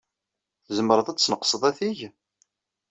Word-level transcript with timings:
Tzemred 0.65 1.07
ad 1.09 1.15
d-tesneqsed 1.15 1.63
atig? 1.69 1.99